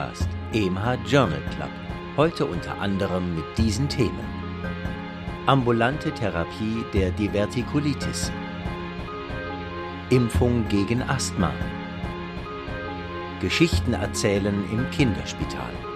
[0.00, 1.68] Podcast, EMH Journal Club.
[2.16, 4.24] Heute unter anderem mit diesen Themen.
[5.46, 8.32] Ambulante Therapie der Divertikulitis.
[10.08, 11.52] Impfung gegen Asthma.
[13.40, 15.89] Geschichten erzählen im Kinderspital.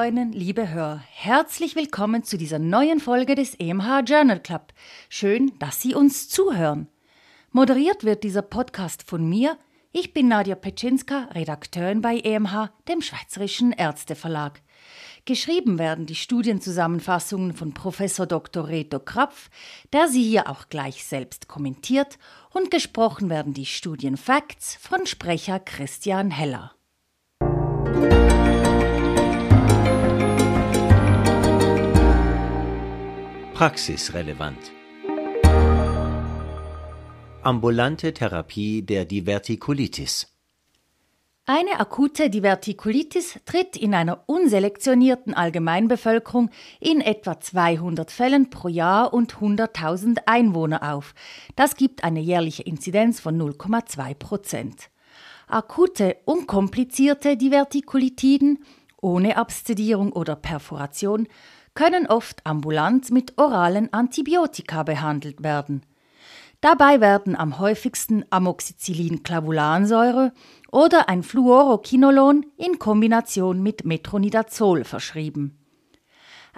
[0.00, 4.72] Hörerinnen, liebe Hörer, herzlich willkommen zu dieser neuen Folge des EMH Journal Club.
[5.10, 6.88] Schön, dass Sie uns zuhören.
[7.52, 9.58] Moderiert wird dieser Podcast von mir.
[9.92, 14.62] Ich bin Nadja Petschinska, Redakteurin bei EMH, dem Schweizerischen Ärzteverlag.
[15.26, 18.68] Geschrieben werden die Studienzusammenfassungen von Professor Dr.
[18.68, 19.50] Reto Krapf,
[19.92, 22.18] der sie hier auch gleich selbst kommentiert,
[22.54, 26.72] und gesprochen werden die Studienfacts von Sprecher Christian Heller.
[33.60, 34.72] Praxisrelevant.
[37.42, 40.28] Ambulante Therapie der Divertikulitis.
[41.44, 46.48] Eine akute Divertikulitis tritt in einer unselektionierten Allgemeinbevölkerung
[46.80, 51.12] in etwa 200 Fällen pro Jahr und 100.000 Einwohner auf.
[51.54, 54.88] Das gibt eine jährliche Inzidenz von 0,2 Prozent.
[55.48, 58.64] Akute, unkomplizierte Divertikulitiden
[59.02, 61.28] ohne Abszedierung oder Perforation
[61.74, 65.82] können oft ambulant mit oralen Antibiotika behandelt werden.
[66.60, 70.32] Dabei werden am häufigsten Amoxicillin-Clavulansäure
[70.70, 75.56] oder ein Fluoroquinolon in Kombination mit Metronidazol verschrieben.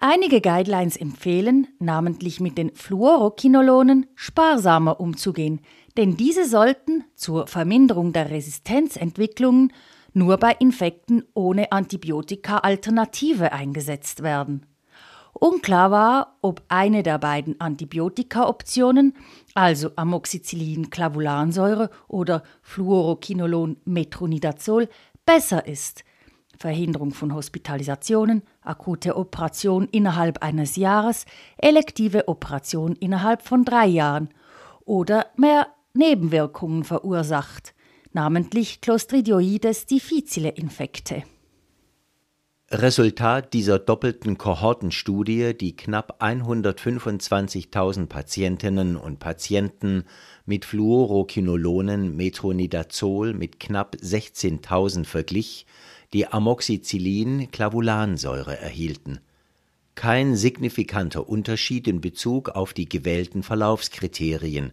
[0.01, 5.61] Einige Guidelines empfehlen, namentlich mit den Fluoroquinolonen, sparsamer umzugehen,
[5.97, 9.73] denn diese sollten zur Verminderung der Resistenzentwicklungen
[10.13, 14.67] nur bei Infekten ohne Antibiotika-Alternative eingesetzt werden.
[15.33, 19.15] Unklar war, ob eine der beiden Antibiotika-Optionen,
[19.55, 24.89] also Amoxicillin-Clavulansäure oder Fluoroquinolon-Metronidazol,
[25.25, 26.05] besser ist.
[26.59, 31.25] Verhinderung von Hospitalisationen, akute Operation innerhalb eines Jahres,
[31.59, 34.29] elektive Operation innerhalb von drei Jahren
[34.85, 37.75] oder mehr Nebenwirkungen verursacht,
[38.13, 41.25] namentlich Clostridioides difficile Infekte.
[42.75, 50.05] Resultat dieser doppelten Kohortenstudie, die knapp 125.000 Patientinnen und Patienten
[50.47, 55.67] mit Fluoroquinolonen Metronidazol mit knapp 16.000 verglich,
[56.15, 59.21] die Amoxicillin-Clavulansäure erhielten.
[59.95, 64.73] Kein signifikanter Unterschied in Bezug auf die gewählten Verlaufskriterien,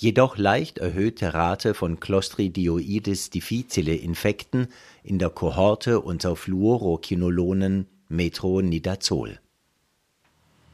[0.00, 4.68] jedoch leicht erhöhte Rate von Clostridioides difficile Infekten
[5.02, 9.40] in der Kohorte unter Fluoroquinolonen Metronidazol.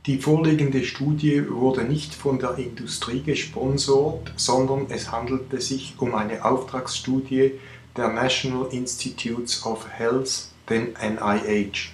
[0.05, 6.45] Die vorliegende Studie wurde nicht von der Industrie gesponsort, sondern es handelte sich um eine
[6.45, 7.53] Auftragsstudie
[7.97, 11.93] der National Institutes of Health, den NIH.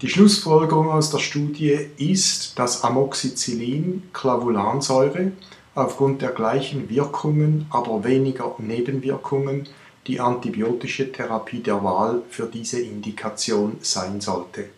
[0.00, 5.32] Die Schlussfolgerung aus der Studie ist, dass Amoxicillin, Clavulansäure,
[5.78, 9.68] aufgrund der gleichen Wirkungen, aber weniger Nebenwirkungen
[10.08, 14.70] die antibiotische Therapie der Wahl für diese Indikation sein sollte.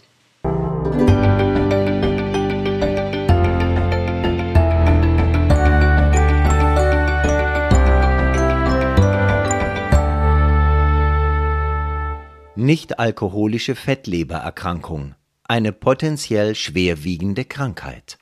[12.56, 18.19] Nicht-alkoholische Fettlebererkrankung, eine potenziell schwerwiegende Krankheit.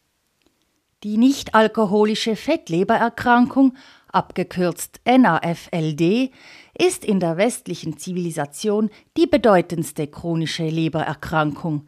[1.04, 3.76] Die nichtalkoholische Fettlebererkrankung,
[4.08, 6.32] abgekürzt NAFLD,
[6.76, 11.86] ist in der westlichen Zivilisation die bedeutendste chronische Lebererkrankung.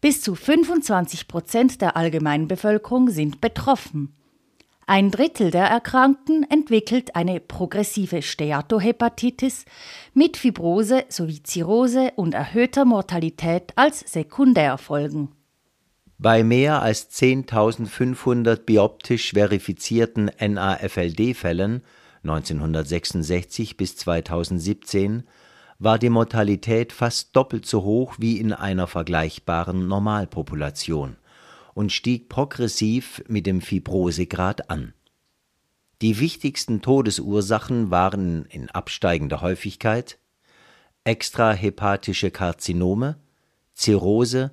[0.00, 4.14] Bis zu 25 Prozent der Allgemeinbevölkerung sind betroffen.
[4.86, 9.64] Ein Drittel der Erkrankten entwickelt eine progressive Steatohepatitis
[10.14, 15.30] mit Fibrose sowie Zirrhose und erhöhter Mortalität als Sekundärfolgen.
[16.22, 21.82] Bei mehr als 10.500 bioptisch verifizierten NAFLD-Fällen
[22.22, 25.24] 1966 bis 2017
[25.80, 31.16] war die Mortalität fast doppelt so hoch wie in einer vergleichbaren Normalpopulation
[31.74, 34.94] und stieg progressiv mit dem Fibrosegrad an.
[36.02, 40.20] Die wichtigsten Todesursachen waren in absteigender Häufigkeit
[41.02, 43.16] extrahepatische Karzinome,
[43.74, 44.52] Zirrhose,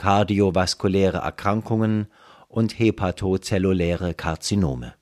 [0.00, 2.06] kardiovaskuläre Erkrankungen
[2.48, 4.94] und hepatozelluläre Karzinome.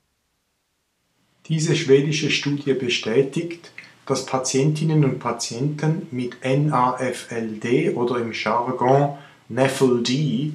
[1.47, 3.71] Diese schwedische Studie bestätigt,
[4.06, 9.17] dass Patientinnen und Patienten mit NAFLD oder im Jargon
[9.49, 10.55] NAFLD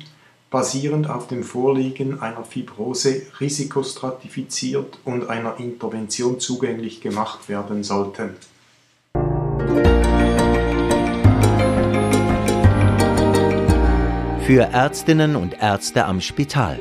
[0.52, 8.32] basierend auf dem Vorliegen einer Fibrose risikostratifiziert und einer Intervention zugänglich gemacht werden sollten.
[14.46, 16.78] Für Ärztinnen und Ärzte am Spital.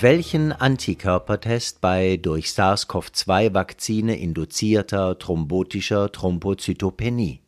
[0.00, 7.40] Welchen Antikörpertest bei durch SARS-CoV-2-Vakzine induzierter thrombotischer Thrombozytopenie?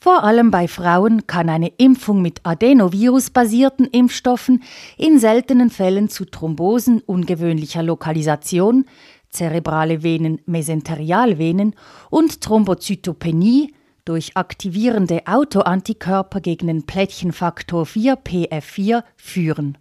[0.00, 4.64] Vor allem bei Frauen kann eine Impfung mit Adenovirus-basierten Impfstoffen
[4.98, 8.84] in seltenen Fällen zu Thrombosen ungewöhnlicher Lokalisation,
[9.28, 11.76] zerebrale Venen, Mesenterialvenen
[12.10, 13.74] und Thrombozytopenie
[14.04, 19.78] durch aktivierende Autoantikörper gegen den Plättchenfaktor 4 PF4 führen.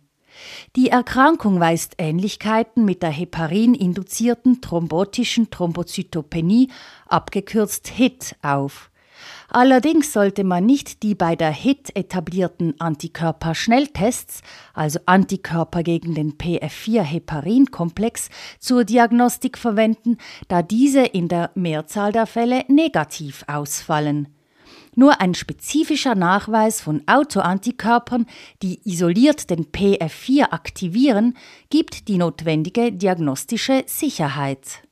[0.76, 6.70] Die Erkrankung weist Ähnlichkeiten mit der heparin-induzierten thrombotischen Thrombozytopenie,
[7.08, 8.92] abgekürzt HIT, auf.
[9.52, 14.42] Allerdings sollte man nicht die bei der HIT etablierten Antikörperschnelltests,
[14.74, 18.30] also Antikörper gegen den PF4-Heparin-Komplex,
[18.60, 20.18] zur Diagnostik verwenden,
[20.48, 24.28] da diese in der Mehrzahl der Fälle negativ ausfallen.
[24.96, 28.28] Nur ein spezifischer Nachweis von Autoantikörpern,
[28.62, 31.38] die isoliert den PF4 aktivieren,
[31.70, 34.89] gibt die notwendige diagnostische Sicherheit.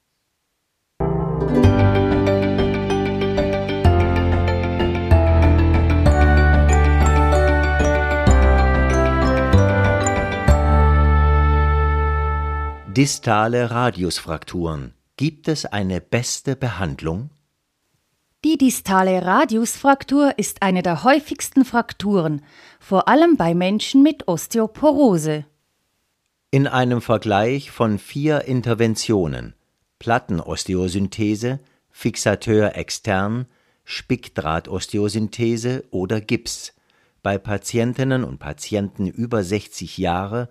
[12.97, 14.95] Distale Radiusfrakturen.
[15.17, 17.29] Gibt es eine beste Behandlung?
[18.43, 22.41] Die distale Radiusfraktur ist eine der häufigsten Frakturen,
[22.79, 25.45] vor allem bei Menschen mit Osteoporose.
[26.49, 29.53] In einem Vergleich von vier Interventionen
[29.99, 31.59] Plattenosteosynthese,
[31.91, 33.45] Fixateur extern,
[33.83, 36.73] Spickdrahtosteosynthese oder Gips
[37.21, 40.49] bei Patientinnen und Patienten über 60 Jahre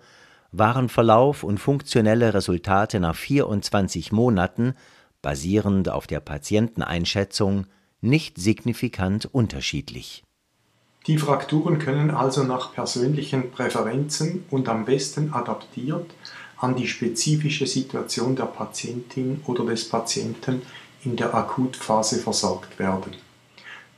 [0.51, 4.73] waren Verlauf und funktionelle Resultate nach 24 Monaten,
[5.21, 7.67] basierend auf der Patienteneinschätzung,
[8.01, 10.23] nicht signifikant unterschiedlich.
[11.07, 16.11] Die Frakturen können also nach persönlichen Präferenzen und am besten adaptiert
[16.57, 20.63] an die spezifische Situation der Patientin oder des Patienten
[21.03, 23.15] in der Akutphase versorgt werden.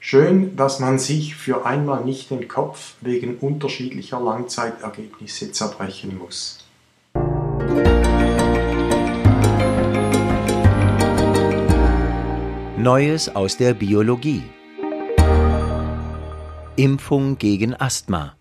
[0.01, 6.65] Schön, dass man sich für einmal nicht den Kopf wegen unterschiedlicher Langzeitergebnisse zerbrechen muss.
[12.77, 14.43] Neues aus der Biologie.
[16.77, 18.37] Impfung gegen Asthma.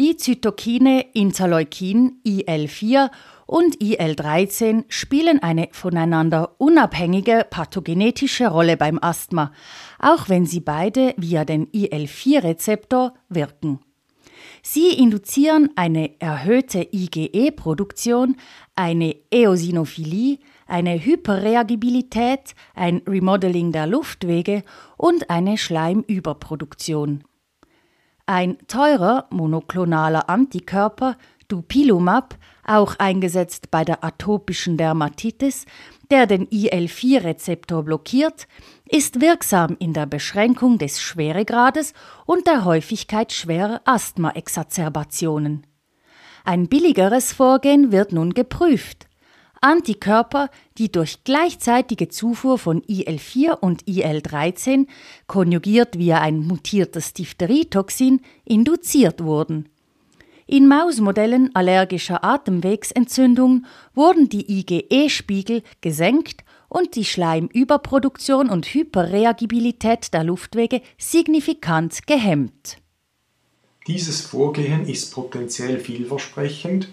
[0.00, 3.08] Die Zytokine Interleukin IL4
[3.46, 9.52] und IL13 spielen eine voneinander unabhängige pathogenetische Rolle beim Asthma,
[9.98, 13.80] auch wenn sie beide via den IL4-Rezeptor wirken.
[14.62, 18.36] Sie induzieren eine erhöhte IgE-Produktion,
[18.74, 24.64] eine Eosinophilie, eine Hyperreagibilität, ein Remodeling der Luftwege
[24.96, 27.22] und eine Schleimüberproduktion.
[28.26, 31.16] Ein teurer monoklonaler Antikörper,
[31.48, 35.66] Dupilumab, auch eingesetzt bei der atopischen Dermatitis,
[36.10, 38.46] der den IL-4-Rezeptor blockiert,
[38.88, 41.92] ist wirksam in der Beschränkung des Schweregrades
[42.24, 45.66] und der Häufigkeit schwerer Asthma-Exacerbationen.
[46.44, 49.08] Ein billigeres Vorgehen wird nun geprüft.
[49.60, 54.86] Antikörper, die durch gleichzeitige Zufuhr von IL-4 und IL-13,
[55.26, 59.68] konjugiert via ein mutiertes Diphtherietoxin, induziert wurden.
[60.48, 70.82] In Mausmodellen allergischer Atemwegsentzündung wurden die IgE-Spiegel gesenkt und die Schleimüberproduktion und Hyperreagibilität der Luftwege
[70.98, 72.78] signifikant gehemmt.
[73.88, 76.88] Dieses Vorgehen ist potenziell vielversprechend,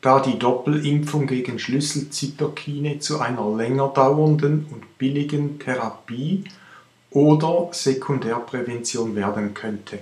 [0.00, 6.44] da die Doppelimpfung gegen Schlüsselzytokine zu einer länger dauernden und billigen Therapie
[7.10, 10.00] oder Sekundärprävention werden könnte.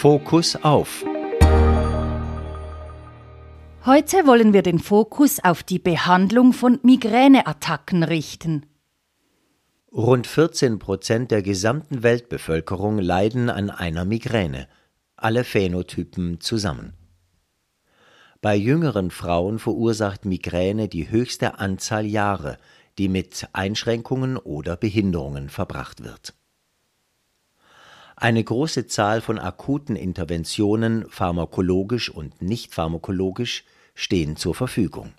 [0.00, 1.04] Fokus auf.
[3.84, 8.64] Heute wollen wir den Fokus auf die Behandlung von Migräneattacken richten.
[9.92, 14.68] Rund 14 Prozent der gesamten Weltbevölkerung leiden an einer Migräne,
[15.16, 16.94] alle Phänotypen zusammen.
[18.40, 22.56] Bei jüngeren Frauen verursacht Migräne die höchste Anzahl Jahre,
[22.96, 26.32] die mit Einschränkungen oder Behinderungen verbracht wird.
[28.20, 35.14] Eine große Zahl von akuten Interventionen, pharmakologisch und nicht pharmakologisch, stehen zur Verfügung.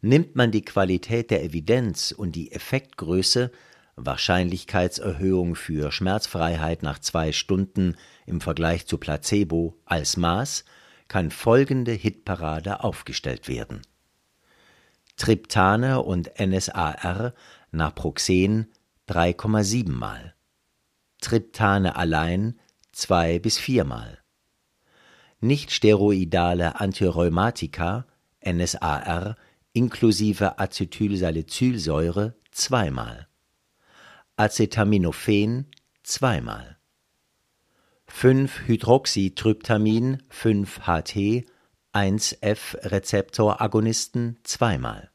[0.00, 3.50] Nimmt man die Qualität der Evidenz und die Effektgröße
[3.96, 10.64] Wahrscheinlichkeitserhöhung für Schmerzfreiheit nach zwei Stunden im Vergleich zu Placebo als Maß,
[11.08, 13.82] kann folgende Hitparade aufgestellt werden.
[15.16, 17.34] Triptane und NSAR
[17.72, 18.68] Naproxen
[19.08, 20.36] 3,7 mal.
[21.20, 22.58] Triptane allein
[22.92, 24.18] 2 bis 4 mal.
[25.40, 28.06] Nichtsteroidale Antirheumatika
[28.44, 29.36] NSAR
[29.72, 33.28] inklusive Acetylsalicylsäure zweimal.
[34.36, 35.70] Acetaminophen
[36.02, 36.76] zweimal.
[38.08, 41.44] 5-Hydroxytryptamin 5-HT
[41.92, 45.10] 1F-Rezeptor-Agonisten zweimal.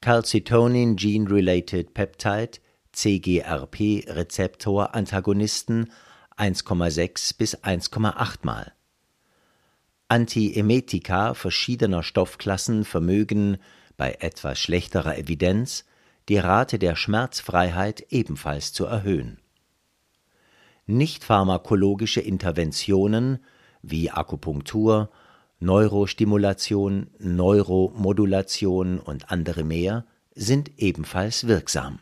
[0.00, 2.60] Calcitonin Gene-Related Peptide
[2.94, 5.90] CGRP-Rezeptor-Antagonisten
[6.36, 8.72] 1,6 bis 1,8 mal.
[10.08, 13.58] Antiemetika verschiedener Stoffklassen vermögen
[13.96, 15.84] bei etwas schlechterer Evidenz
[16.28, 19.38] die Rate der Schmerzfreiheit ebenfalls zu erhöhen.
[20.86, 23.44] Nichtpharmakologische Interventionen
[23.82, 25.10] wie Akupunktur,
[25.60, 32.00] Neurostimulation, Neuromodulation und andere mehr sind ebenfalls wirksam.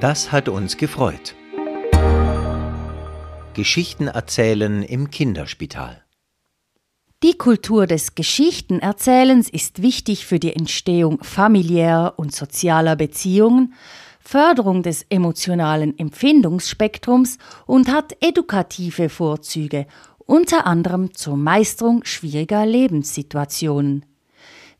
[0.00, 1.34] Das hat uns gefreut.
[3.54, 6.04] Geschichten erzählen im Kinderspital.
[7.24, 13.74] Die Kultur des Geschichtenerzählens ist wichtig für die Entstehung familiärer und sozialer Beziehungen,
[14.20, 19.88] Förderung des emotionalen Empfindungsspektrums und hat edukative Vorzüge,
[20.18, 24.04] unter anderem zur Meisterung schwieriger Lebenssituationen.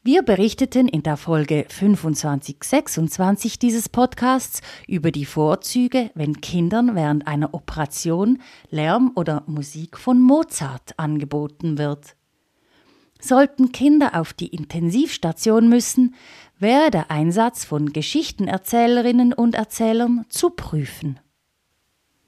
[0.05, 7.53] Wir berichteten in der Folge 2526 dieses Podcasts über die Vorzüge, wenn Kindern während einer
[7.53, 8.41] Operation
[8.71, 12.15] Lärm oder Musik von Mozart angeboten wird.
[13.21, 16.15] Sollten Kinder auf die Intensivstation müssen,
[16.61, 21.19] wäre der Einsatz von Geschichtenerzählerinnen und Erzählern zu prüfen.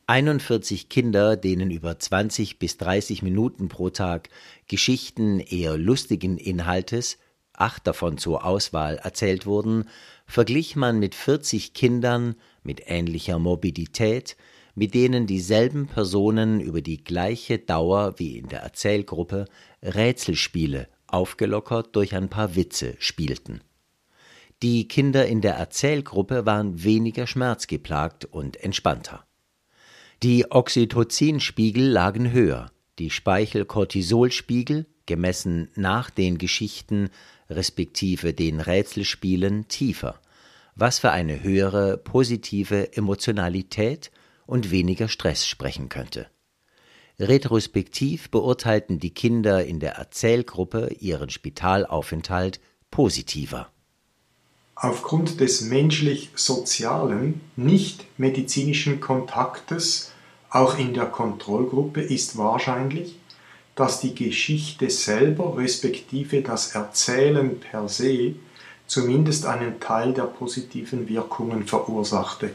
[0.08, 4.28] 41 Kinder, denen über 20 bis 30 Minuten pro Tag
[4.66, 7.16] Geschichten eher lustigen Inhaltes,
[7.60, 9.88] acht davon zur Auswahl erzählt wurden,
[10.26, 14.36] verglich man mit 40 Kindern mit ähnlicher Morbidität,
[14.74, 19.46] mit denen dieselben Personen über die gleiche Dauer wie in der Erzählgruppe
[19.82, 23.60] Rätselspiele, aufgelockert durch ein paar Witze, spielten.
[24.62, 29.24] Die Kinder in der Erzählgruppe waren weniger schmerzgeplagt und entspannter.
[30.22, 37.08] Die Oxytocinspiegel lagen höher, die Speichel-Cortisolspiegel, gemessen nach den Geschichten
[37.50, 40.20] respektive den Rätselspielen, tiefer,
[40.76, 44.10] was für eine höhere positive Emotionalität
[44.46, 46.28] und weniger Stress sprechen könnte.
[47.18, 53.68] Retrospektiv beurteilten die Kinder in der Erzählgruppe ihren Spitalaufenthalt positiver.
[54.74, 60.12] Aufgrund des menschlich-sozialen, nicht medizinischen Kontaktes
[60.48, 63.19] auch in der Kontrollgruppe ist wahrscheinlich,
[63.80, 68.34] dass die Geschichte selber respektive das Erzählen per se
[68.86, 72.50] zumindest einen Teil der positiven Wirkungen verursachte.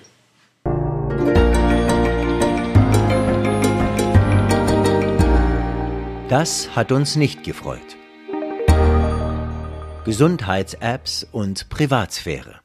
[6.30, 7.98] Das hat uns nicht gefreut.
[10.06, 12.60] Gesundheits-Apps und Privatsphäre.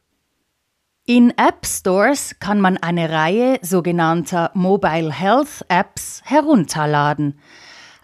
[1.07, 7.39] In App Stores kann man eine Reihe sogenannter Mobile Health Apps herunterladen.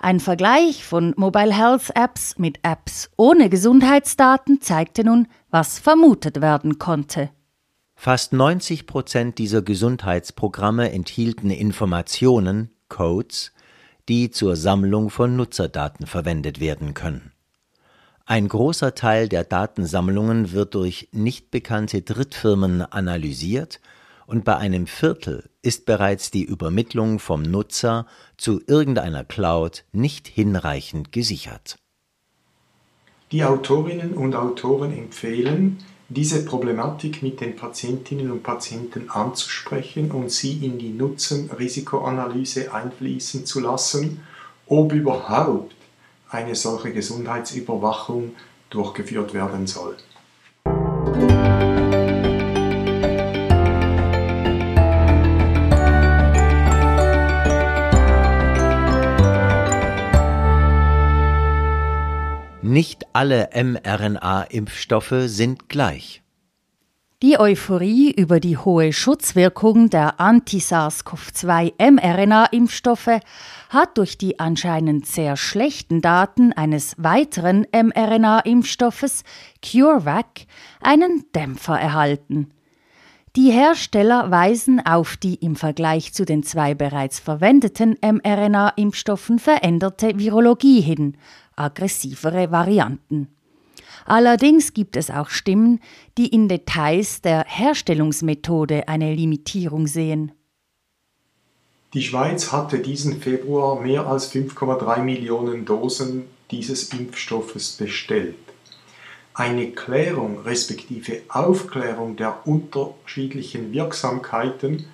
[0.06, 6.78] Ein Vergleich von Mobile Health Apps mit Apps ohne Gesundheitsdaten zeigte nun, was vermutet werden
[6.78, 7.30] konnte.
[7.96, 13.50] Fast 90 Prozent dieser Gesundheitsprogramme enthielten Informationen, Codes,
[14.08, 17.32] die zur Sammlung von Nutzerdaten verwendet werden können.
[18.26, 23.80] Ein großer Teil der Datensammlungen wird durch nicht bekannte Drittfirmen analysiert
[24.26, 28.06] und bei einem Viertel ist bereits die Übermittlung vom Nutzer
[28.36, 31.76] zu irgendeiner Cloud nicht hinreichend gesichert.
[33.32, 35.78] Die Autorinnen und Autoren empfehlen,
[36.08, 43.58] diese Problematik mit den Patientinnen und Patienten anzusprechen und sie in die Nutzen-Risikoanalyse einfließen zu
[43.58, 44.20] lassen,
[44.66, 45.74] ob überhaupt
[46.30, 48.36] eine solche Gesundheitsüberwachung
[48.70, 49.96] durchgeführt werden soll.
[62.76, 66.22] Nicht alle mRNA-Impfstoffe sind gleich.
[67.22, 73.20] Die Euphorie über die hohe Schutzwirkung der Anti-SARS-CoV-2 mRNA-Impfstoffe
[73.70, 79.24] hat durch die anscheinend sehr schlechten Daten eines weiteren mRNA-Impfstoffes
[79.62, 80.44] CureVac
[80.82, 82.50] einen Dämpfer erhalten.
[83.36, 90.80] Die Hersteller weisen auf die im Vergleich zu den zwei bereits verwendeten mRNA-Impfstoffen veränderte Virologie
[90.80, 91.18] hin,
[91.56, 93.28] aggressivere Varianten.
[94.04, 95.80] Allerdings gibt es auch Stimmen,
[96.16, 100.32] die in Details der Herstellungsmethode eine Limitierung sehen.
[101.94, 108.36] Die Schweiz hatte diesen Februar mehr als 5,3 Millionen Dosen dieses Impfstoffes bestellt.
[109.34, 114.86] Eine Klärung respektive Aufklärung der unterschiedlichen Wirksamkeiten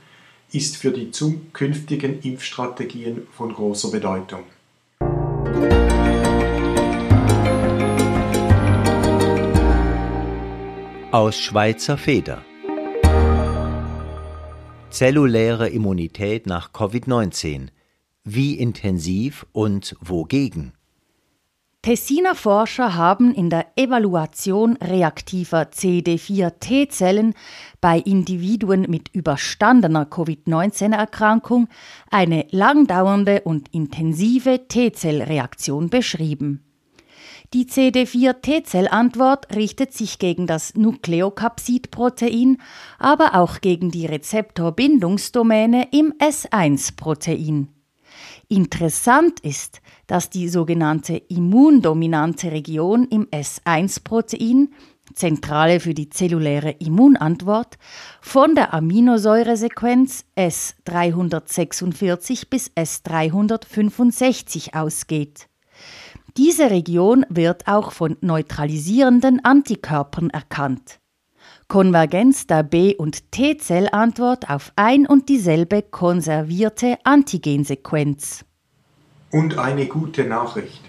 [0.52, 4.44] ist für die zukünftigen Impfstrategien von großer Bedeutung.
[11.12, 12.42] Aus Schweizer Feder.
[14.88, 17.68] Zelluläre Immunität nach Covid-19.
[18.24, 20.72] Wie intensiv und wogegen?
[21.82, 27.34] Tessiner Forscher haben in der Evaluation reaktiver CD4-T-Zellen
[27.82, 31.68] bei Individuen mit überstandener Covid-19-Erkrankung
[32.10, 36.71] eine langdauernde und intensive T-Zellreaktion beschrieben.
[37.54, 42.56] Die CD4-T-Zellantwort richtet sich gegen das Nukleokapsidprotein,
[42.98, 47.68] aber auch gegen die Rezeptorbindungsdomäne im S1-Protein.
[48.48, 54.70] Interessant ist, dass die sogenannte immundominante Region im S1-Protein,
[55.12, 57.76] Zentrale für die zelluläre Immunantwort,
[58.22, 65.48] von der Aminosäuresequenz S346 bis S365 ausgeht.
[66.38, 70.98] Diese Region wird auch von neutralisierenden Antikörpern erkannt.
[71.68, 78.46] Konvergenz der B- und T-Zellantwort auf ein und dieselbe konservierte Antigensequenz.
[79.30, 80.80] Und eine gute Nachricht.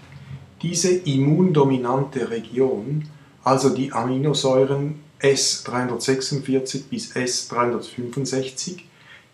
[0.62, 3.04] Diese immundominante Region,
[3.42, 8.78] also die Aminosäuren S346 bis S365,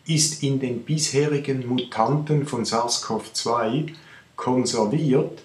[0.07, 3.93] ist in den bisherigen Mutanten von SARS-CoV-2
[4.35, 5.43] konserviert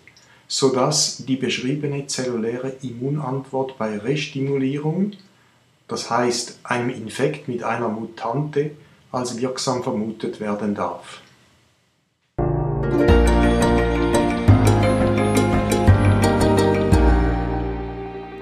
[0.47, 5.13] sodass die beschriebene zelluläre Immunantwort bei Restimulierung,
[5.87, 8.71] das heißt einem Infekt mit einer Mutante,
[9.11, 11.21] als wirksam vermutet werden darf.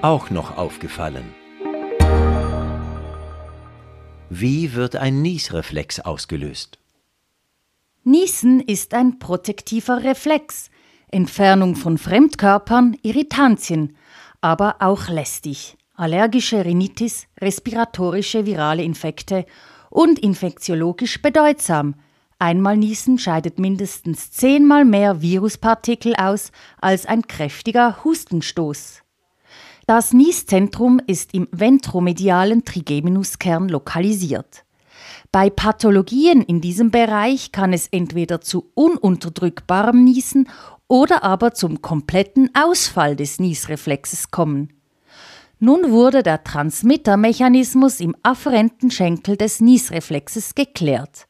[0.02, 1.32] Auch noch aufgefallen.
[4.28, 6.78] Wie wird ein Niesreflex ausgelöst?
[8.02, 10.70] Niesen ist ein protektiver Reflex,
[11.14, 13.96] Entfernung von Fremdkörpern, Irritantien,
[14.40, 19.46] aber auch lästig, allergische Rhinitis, respiratorische virale Infekte
[19.90, 21.94] und infektiologisch bedeutsam.
[22.40, 26.50] Einmal niesen scheidet mindestens zehnmal mehr Viruspartikel aus
[26.80, 29.02] als ein kräftiger Hustenstoß.
[29.86, 34.64] Das Nieszentrum ist im ventromedialen Trigeminuskern lokalisiert.
[35.30, 40.48] Bei Pathologien in diesem Bereich kann es entweder zu ununterdrückbarem Niesen
[40.88, 44.72] oder aber zum kompletten Ausfall des Niesreflexes kommen.
[45.58, 51.26] Nun wurde der Transmittermechanismus im afferenten Schenkel des Niesreflexes geklärt.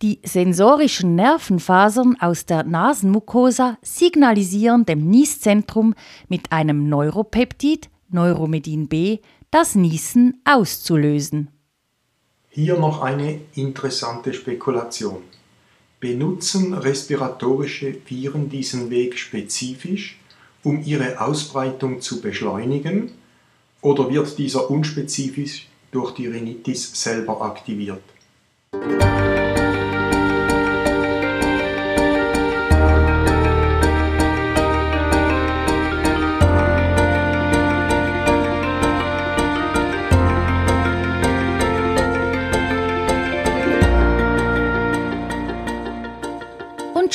[0.00, 5.94] Die sensorischen Nervenfasern aus der Nasenmucosa signalisieren dem Nieszentrum
[6.28, 9.18] mit einem Neuropeptid, Neuromedin B,
[9.50, 11.50] das Niesen auszulösen.
[12.48, 15.22] Hier noch eine interessante Spekulation.
[16.00, 20.18] Benutzen respiratorische Viren diesen Weg spezifisch,
[20.62, 23.12] um ihre Ausbreitung zu beschleunigen,
[23.80, 28.02] oder wird dieser unspezifisch durch die Rhinitis selber aktiviert?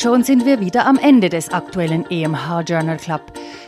[0.04, 3.22] Schon sind wir wieder am Ende des aktuellen EMH Journal Club.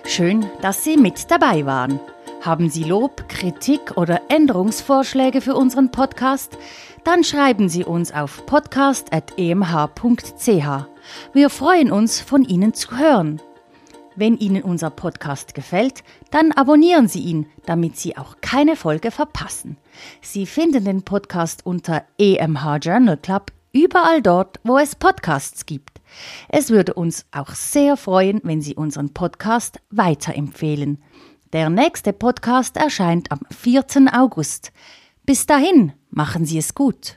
[0.05, 1.99] Schön, dass Sie mit dabei waren.
[2.43, 6.59] Haben Sie Lob, Kritik oder Änderungsvorschläge für unseren Podcast?
[7.05, 9.29] Dann schreiben Sie uns auf podcast.emh.ch.
[11.33, 13.41] Wir freuen uns, von Ihnen zu hören.
[14.15, 19.79] Wenn Ihnen unser Podcast gefällt, dann abonnieren Sie ihn, damit Sie auch keine Folge verpassen.
[20.21, 23.53] Sie finden den Podcast unter EMH Journal Club
[23.85, 26.01] überall dort, wo es Podcasts gibt.
[26.49, 31.03] Es würde uns auch sehr freuen, wenn Sie unseren Podcast weiterempfehlen.
[31.53, 33.85] Der nächste Podcast erscheint am 4.
[34.13, 34.73] August.
[35.25, 37.17] Bis dahin, machen Sie es gut.